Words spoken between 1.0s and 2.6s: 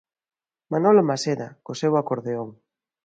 Maseda, co seu acordeón.